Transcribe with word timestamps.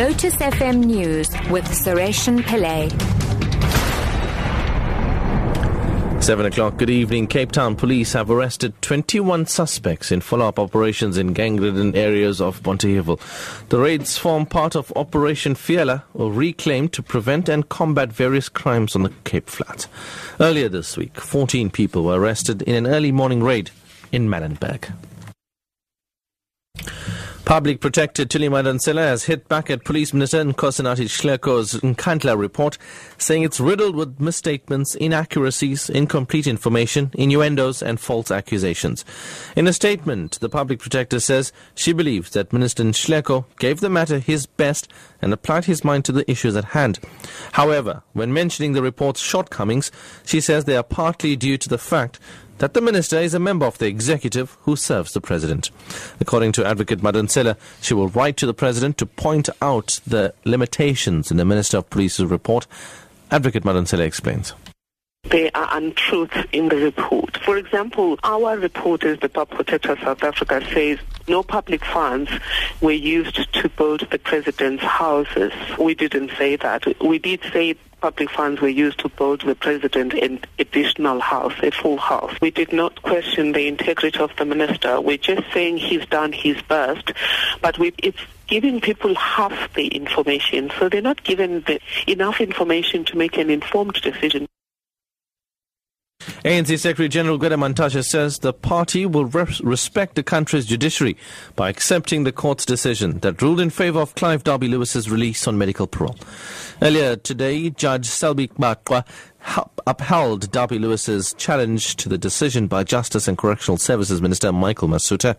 Lotus 0.00 0.36
FM 0.36 0.84
News 0.84 1.28
with 1.50 1.66
Sareshen 1.66 2.40
Pillay. 2.40 2.90
7 6.22 6.46
o'clock, 6.46 6.78
good 6.78 6.88
evening. 6.88 7.26
Cape 7.26 7.52
Town 7.52 7.76
police 7.76 8.14
have 8.14 8.30
arrested 8.30 8.72
21 8.80 9.44
suspects 9.44 10.10
in 10.10 10.22
follow 10.22 10.48
up 10.48 10.58
operations 10.58 11.18
in 11.18 11.34
gang 11.34 11.58
ridden 11.58 11.94
areas 11.94 12.40
of 12.40 12.62
Bonteheuwel. 12.62 13.20
The 13.68 13.78
raids 13.78 14.16
form 14.16 14.46
part 14.46 14.74
of 14.74 14.90
Operation 14.96 15.54
Fiela, 15.54 16.04
or 16.14 16.32
Reclaim, 16.32 16.88
to 16.92 17.02
prevent 17.02 17.50
and 17.50 17.68
combat 17.68 18.10
various 18.10 18.48
crimes 18.48 18.96
on 18.96 19.02
the 19.02 19.12
Cape 19.24 19.50
Flats. 19.50 19.86
Earlier 20.40 20.70
this 20.70 20.96
week, 20.96 21.20
14 21.20 21.68
people 21.68 22.04
were 22.04 22.18
arrested 22.18 22.62
in 22.62 22.74
an 22.74 22.86
early 22.86 23.12
morning 23.12 23.42
raid 23.42 23.70
in 24.12 24.30
Manenberg. 24.30 24.90
Public 27.50 27.80
Protector 27.80 28.24
Thuli 28.24 28.48
Madonsela 28.48 29.00
has 29.08 29.24
hit 29.24 29.48
back 29.48 29.70
at 29.70 29.84
Police 29.84 30.14
Minister 30.14 30.44
Nkosinathi 30.44 31.06
Nhleko's 31.06 31.80
Nkandla 31.80 32.38
report, 32.38 32.78
saying 33.18 33.42
it's 33.42 33.58
riddled 33.58 33.96
with 33.96 34.20
misstatements, 34.20 34.94
inaccuracies, 34.94 35.90
incomplete 35.90 36.46
information, 36.46 37.10
innuendos, 37.14 37.82
and 37.82 37.98
false 37.98 38.30
accusations. 38.30 39.04
In 39.56 39.66
a 39.66 39.72
statement, 39.72 40.38
the 40.38 40.48
Public 40.48 40.78
Protector 40.78 41.18
says 41.18 41.52
she 41.74 41.92
believes 41.92 42.30
that 42.30 42.52
Minister 42.52 42.84
Shleko 42.84 43.46
gave 43.58 43.80
the 43.80 43.90
matter 43.90 44.20
his 44.20 44.46
best 44.46 44.88
and 45.20 45.32
applied 45.32 45.64
his 45.64 45.82
mind 45.82 46.04
to 46.04 46.12
the 46.12 46.30
issues 46.30 46.54
at 46.54 46.66
hand. 46.66 47.00
However, 47.54 48.04
when 48.12 48.32
mentioning 48.32 48.74
the 48.74 48.82
report's 48.82 49.20
shortcomings, 49.20 49.90
she 50.24 50.40
says 50.40 50.66
they 50.66 50.76
are 50.76 50.84
partly 50.84 51.34
due 51.34 51.58
to 51.58 51.68
the 51.68 51.78
fact 51.78 52.20
that 52.60 52.74
the 52.74 52.80
minister 52.80 53.18
is 53.18 53.34
a 53.34 53.38
member 53.38 53.66
of 53.66 53.78
the 53.78 53.86
executive 53.86 54.56
who 54.62 54.76
serves 54.76 55.12
the 55.12 55.20
president. 55.20 55.70
According 56.20 56.52
to 56.52 56.64
Advocate 56.64 57.00
Madonsela, 57.00 57.56
she 57.80 57.94
will 57.94 58.08
write 58.08 58.36
to 58.36 58.46
the 58.46 58.54
president 58.54 58.98
to 58.98 59.06
point 59.06 59.48
out 59.60 59.98
the 60.06 60.34
limitations 60.44 61.30
in 61.30 61.38
the 61.38 61.44
Minister 61.44 61.78
of 61.78 61.90
Police's 61.90 62.26
report. 62.26 62.66
Advocate 63.30 63.64
Madonsela 63.64 64.00
explains. 64.00 64.52
There 65.24 65.50
are 65.54 65.68
untruths 65.72 66.36
in 66.52 66.68
the 66.68 66.76
report. 66.76 67.38
For 67.38 67.56
example, 67.56 68.18
our 68.22 68.58
report 68.58 69.04
as 69.04 69.18
the 69.20 69.28
Public 69.28 69.56
Protector 69.56 69.96
South 70.02 70.22
Africa 70.22 70.62
says 70.72 70.98
no 71.28 71.42
public 71.42 71.84
funds 71.84 72.30
were 72.80 72.92
used 72.92 73.52
to 73.54 73.68
build 73.70 74.06
the 74.10 74.18
president's 74.18 74.82
houses. 74.82 75.52
We 75.78 75.94
didn't 75.94 76.30
say 76.36 76.56
that. 76.56 76.84
We 77.00 77.18
did 77.18 77.42
say 77.52 77.76
public 78.00 78.30
funds 78.30 78.60
were 78.60 78.68
used 78.68 78.98
to 79.00 79.08
build 79.08 79.42
the 79.42 79.54
president 79.54 80.14
an 80.14 80.40
additional 80.58 81.20
house, 81.20 81.54
a 81.62 81.70
full 81.70 81.98
house. 81.98 82.34
We 82.40 82.50
did 82.50 82.72
not 82.72 83.02
question 83.02 83.52
the 83.52 83.68
integrity 83.68 84.18
of 84.18 84.30
the 84.36 84.44
minister. 84.44 85.00
We're 85.00 85.18
just 85.18 85.42
saying 85.52 85.78
he's 85.78 86.06
done 86.06 86.32
his 86.32 86.60
best, 86.62 87.12
but 87.60 87.78
we, 87.78 87.92
it's 87.98 88.20
giving 88.46 88.80
people 88.80 89.14
half 89.14 89.72
the 89.74 89.86
information, 89.88 90.70
so 90.78 90.88
they're 90.88 91.00
not 91.00 91.22
given 91.24 91.62
the, 91.66 91.80
enough 92.06 92.40
information 92.40 93.04
to 93.06 93.16
make 93.16 93.38
an 93.38 93.50
informed 93.50 93.94
decision. 93.94 94.46
ANC 96.44 96.78
Secretary 96.78 97.08
General 97.08 97.38
Gwede 97.38 97.58
Mantashe 97.58 98.04
says 98.04 98.38
the 98.38 98.52
party 98.52 99.06
will 99.06 99.24
respect 99.26 100.14
the 100.14 100.22
country's 100.22 100.66
judiciary 100.66 101.16
by 101.56 101.68
accepting 101.68 102.24
the 102.24 102.32
court's 102.32 102.66
decision 102.66 103.18
that 103.20 103.40
ruled 103.40 103.60
in 103.60 103.70
favor 103.70 104.00
of 104.00 104.14
Clive 104.14 104.44
Derby 104.44 104.68
Lewis's 104.68 105.10
release 105.10 105.46
on 105.46 105.58
medical 105.58 105.86
parole. 105.86 106.16
Earlier 106.82 107.16
today, 107.16 107.68
Judge 107.68 108.06
Selby 108.06 108.48
Baqwa 108.48 109.04
upheld 109.86 110.50
Derby 110.50 110.78
Lewis's 110.78 111.34
challenge 111.34 111.96
to 111.96 112.08
the 112.08 112.16
decision 112.16 112.68
by 112.68 112.84
Justice 112.84 113.28
and 113.28 113.36
Correctional 113.36 113.76
Services 113.76 114.22
Minister 114.22 114.50
Michael 114.50 114.88
Masutha 114.88 115.36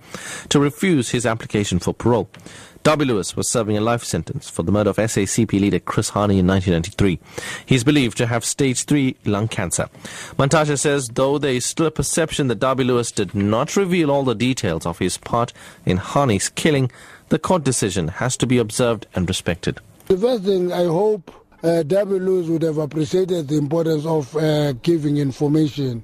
to 0.50 0.60
refuse 0.60 1.10
his 1.10 1.26
application 1.26 1.80
for 1.80 1.96
parole. 1.96 2.30
Derby 2.84 3.06
Lewis 3.06 3.36
was 3.36 3.50
serving 3.50 3.76
a 3.76 3.82
life 3.82 4.04
sentence 4.04 4.52
for 4.52 4.62
the 4.62 4.72
murder 4.72 4.92
of 4.92 4.98
SACP 4.98 5.60
leader 5.60 5.80
Chris 5.80 6.12
Hani 6.12 6.38
in 6.38 6.46
1993. 6.46 7.18
He's 7.66 7.84
believed 7.84 8.18
to 8.18 8.28
have 8.28 8.46
stage 8.46 8.84
3 8.84 9.16
lung 9.26 9.48
cancer. 9.48 9.90
Mantashe 10.38 10.78
says, 10.78 11.08
though 11.10 11.40
there 11.40 11.56
is 11.56 11.66
still 11.66 11.88
a 11.88 11.92
perception 11.92 12.50
that 12.50 12.60
Derby 12.60 12.84
Lewis 12.84 13.12
did 13.12 13.34
not 13.34 13.76
reveal 13.76 14.12
all 14.12 14.24
the 14.24 14.36
details 14.36 14.86
of 14.86 15.00
his 15.00 15.18
part 15.18 15.54
in 15.88 15.98
Hani's 15.98 16.50
killing, 16.50 16.92
the 17.30 17.40
court 17.40 17.64
decision 17.64 18.10
has 18.10 18.38
to 18.38 18.46
be 18.46 18.60
observed 18.60 19.08
and 19.16 19.28
respected. 19.28 19.80
The 20.12 20.18
first 20.18 20.44
thing 20.44 20.74
I 20.74 20.84
hope 20.84 21.32
uh, 21.64 21.84
Lewis 21.88 22.50
would 22.50 22.64
have 22.64 22.80
appreciated 22.80 23.48
the 23.48 23.56
importance 23.56 24.06
of 24.06 24.36
uh, 24.36 24.74
giving 24.74 25.16
information 25.16 26.04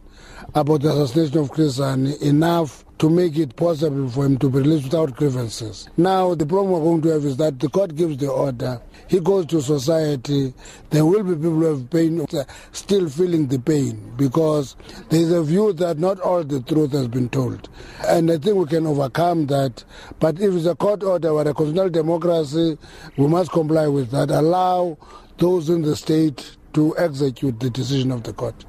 about 0.56 0.79
the 0.84 0.91
assassination 0.91 1.40
of 1.40 1.51
Chris 1.51 1.78
Hani. 1.78 2.17
Enough 2.22 2.85
to 3.00 3.09
make 3.09 3.38
it 3.38 3.56
possible 3.56 4.09
for 4.09 4.25
him 4.25 4.38
to 4.40 4.50
be 4.50 4.59
released 4.59 4.85
without 4.85 5.16
grievances. 5.16 5.88
Now, 5.97 6.34
the 6.34 6.46
problem 6.46 6.72
we're 6.72 6.80
going 6.80 7.02
to 7.03 7.09
have 7.09 7.25
is 7.25 7.38
that 7.38 7.59
the 7.59 7.69
court 7.69 7.96
gives 7.96 8.18
the 8.18 8.30
order, 8.30 8.81
he 9.08 9.19
goes 9.19 9.46
to 9.47 9.62
society, 9.62 10.53
there 10.90 11.06
will 11.06 11.24
be 11.24 11.35
people 11.35 11.52
who 11.52 11.63
have 11.66 11.90
pain, 11.90 12.25
still 12.72 13.08
feeling 13.08 13.47
the 13.47 13.59
pain, 13.59 14.13
because 14.18 14.75
there 15.09 15.19
is 15.22 15.31
a 15.31 15.44
view 15.44 15.74
that 15.74 16.00
not 16.00 16.19
all 16.22 16.44
the 16.44 16.62
truth 16.62 16.91
has 16.94 17.08
been 17.08 17.30
told. 17.30 17.69
And 18.08 18.31
I 18.31 18.38
think 18.38 18.56
we 18.56 18.66
can 18.66 18.88
overcome 18.88 19.46
that. 19.47 19.84
But 20.19 20.40
if 20.40 20.53
it's 20.56 20.66
a 20.66 20.75
court 20.75 21.03
order 21.03 21.29
or 21.29 21.41
a 21.41 21.53
constitutional 21.53 21.90
democracy, 21.90 22.78
we 23.16 23.28
must 23.28 23.52
comply 23.52 23.88
with 23.88 24.09
that. 24.12 24.31
Allow 24.31 24.97
those 25.38 25.69
in 25.69 25.84
the 25.84 25.96
state 25.96 26.58
to 26.74 26.97
execute 26.97 27.59
the 27.59 27.69
decision 27.69 28.12
of 28.12 28.24
the 28.24 28.34
court. 28.34 28.66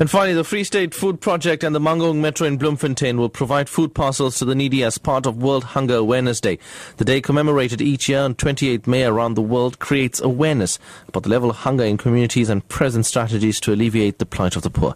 And 0.00 0.08
finally, 0.08 0.34
the 0.34 0.44
Free 0.44 0.62
State 0.62 0.94
Food 0.94 1.20
Project 1.20 1.64
and 1.64 1.74
the 1.74 1.80
Mangaung 1.80 2.20
Metro 2.20 2.46
in 2.46 2.56
Bloemfontein 2.56 3.16
will 3.16 3.28
provide 3.28 3.68
food 3.68 3.94
parcels 3.94 4.38
to 4.38 4.44
the 4.44 4.54
needy 4.54 4.84
as 4.84 4.96
part 4.96 5.26
of 5.26 5.42
World 5.42 5.64
Hunger 5.64 5.96
Awareness 5.96 6.40
Day. 6.40 6.60
The 6.98 7.04
day 7.04 7.20
commemorated 7.20 7.82
each 7.82 8.08
year 8.08 8.20
on 8.20 8.36
28 8.36 8.86
May 8.86 9.04
around 9.04 9.34
the 9.34 9.42
world 9.42 9.80
creates 9.80 10.20
awareness 10.20 10.78
about 11.08 11.24
the 11.24 11.28
level 11.28 11.50
of 11.50 11.56
hunger 11.56 11.82
in 11.82 11.96
communities 11.96 12.48
and 12.48 12.66
present 12.68 13.06
strategies 13.06 13.58
to 13.60 13.72
alleviate 13.72 14.20
the 14.20 14.26
plight 14.26 14.54
of 14.54 14.62
the 14.62 14.70
poor. 14.70 14.94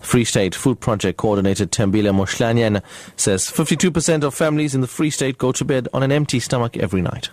Free 0.00 0.24
State 0.24 0.56
Food 0.56 0.80
Project 0.80 1.18
coordinator 1.18 1.64
Tembile 1.64 2.12
Moshlanyana 2.12 2.82
says 3.14 3.44
52% 3.48 4.24
of 4.24 4.34
families 4.34 4.74
in 4.74 4.80
the 4.80 4.88
Free 4.88 5.10
State 5.10 5.38
go 5.38 5.52
to 5.52 5.64
bed 5.64 5.86
on 5.94 6.02
an 6.02 6.10
empty 6.10 6.40
stomach 6.40 6.76
every 6.76 7.02
night 7.02 7.30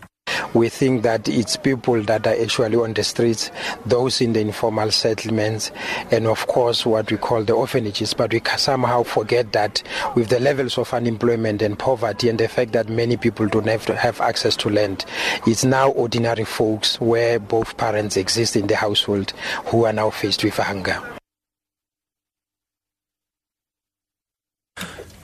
we 0.53 0.69
think 0.69 1.03
that 1.03 1.27
it's 1.27 1.57
people 1.57 2.01
that 2.03 2.25
are 2.27 2.41
actually 2.41 2.77
on 2.77 2.93
the 2.93 3.03
streets, 3.03 3.51
those 3.85 4.21
in 4.21 4.33
the 4.33 4.39
informal 4.39 4.91
settlements, 4.91 5.71
and 6.11 6.27
of 6.27 6.47
course 6.47 6.85
what 6.85 7.11
we 7.11 7.17
call 7.17 7.43
the 7.43 7.53
orphanages. 7.53 8.13
But 8.13 8.33
we 8.33 8.41
somehow 8.57 9.03
forget 9.03 9.51
that 9.53 9.83
with 10.15 10.29
the 10.29 10.39
levels 10.39 10.77
of 10.77 10.93
unemployment 10.93 11.61
and 11.61 11.77
poverty 11.77 12.29
and 12.29 12.39
the 12.39 12.47
fact 12.47 12.71
that 12.73 12.89
many 12.89 13.17
people 13.17 13.47
don't 13.47 13.67
have, 13.67 13.85
have 13.85 14.21
access 14.21 14.55
to 14.57 14.69
land, 14.69 15.05
it's 15.45 15.63
now 15.63 15.89
ordinary 15.91 16.45
folks 16.45 16.99
where 16.99 17.39
both 17.39 17.77
parents 17.77 18.17
exist 18.17 18.55
in 18.55 18.67
the 18.67 18.75
household 18.75 19.31
who 19.65 19.85
are 19.85 19.93
now 19.93 20.09
faced 20.09 20.43
with 20.43 20.57
hunger. 20.57 21.18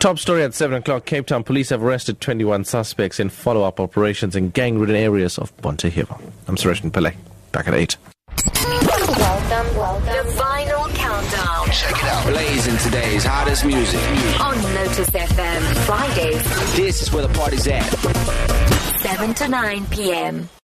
Top 0.06 0.20
story 0.20 0.44
at 0.44 0.54
7 0.54 0.78
o'clock. 0.78 1.06
Cape 1.06 1.26
Town 1.26 1.44
police 1.44 1.70
have 1.70 1.84
arrested 1.84 2.22
21 2.22 2.64
suspects 2.66 3.20
in 3.20 3.30
follow 3.30 3.64
up 3.64 3.80
operations 3.80 4.36
in 4.36 4.52
gang 4.52 4.78
ridden 4.78 4.96
areas 4.96 5.40
of 5.40 5.58
Bonteheuwel. 5.58 6.22
I'm 6.48 6.58
Suresh 6.58 6.80
Pillay. 6.92 7.16
Back 7.52 7.68
at 7.68 7.74
8. 7.74 7.98
Welcome, 8.54 9.76
welcome. 9.76 10.06
The 10.06 10.32
final 10.34 10.88
countdown. 10.90 11.66
Check 11.72 11.90
it 11.90 12.04
out. 12.04 12.28
Blazing 12.28 12.78
today's 12.78 13.24
hottest 13.24 13.66
music. 13.66 14.00
On 14.40 14.56
Lotus 14.76 15.10
FM. 15.10 15.62
Fridays. 15.88 16.76
This 16.76 17.02
is 17.02 17.12
where 17.12 17.26
the 17.26 17.34
party's 17.34 17.68
at. 17.68 17.90
7 19.00 19.34
to 19.34 19.48
9 19.48 19.88
p.m. 19.88 20.48